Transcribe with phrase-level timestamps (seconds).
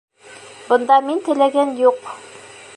[0.69, 2.13] Бында мин теләгән юҡ.